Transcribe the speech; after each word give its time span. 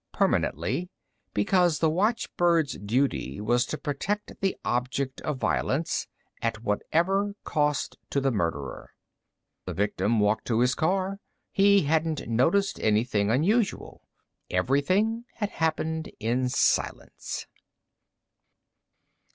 Permanently, 0.11 0.89
because 1.31 1.77
the 1.77 1.87
watchbird's 1.87 2.75
duty 2.79 3.39
was 3.39 3.67
to 3.67 3.77
protect 3.77 4.33
the 4.41 4.57
object 4.65 5.21
of 5.21 5.37
violence 5.37 6.07
at 6.41 6.63
whatever 6.63 7.35
cost 7.43 7.97
to 8.09 8.19
the 8.19 8.31
murderer. 8.31 8.95
The 9.65 9.75
victim 9.75 10.19
walked 10.19 10.45
to 10.45 10.61
his 10.61 10.73
car. 10.73 11.19
He 11.51 11.83
hadn't 11.83 12.27
noticed 12.27 12.79
anything 12.79 13.29
unusual. 13.29 14.01
Everything 14.49 15.25
had 15.35 15.51
happened 15.51 16.11
in 16.19 16.49
silence. 16.49 17.45